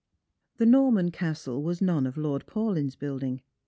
The 0.57 0.65
Norman 0.65 1.11
castle 1.11 1.61
was 1.61 1.79
none 1.79 2.07
of 2.07 2.17
Lord 2.17 2.47
Paulyn's 2.47 2.95
building. 2.95 3.43